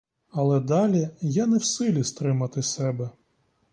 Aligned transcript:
Але 0.31 0.59
далі 0.59 1.09
я 1.21 1.45
не 1.47 1.57
в 1.57 1.63
силі 1.63 2.03
стримати 2.03 2.63
себе. 2.63 3.09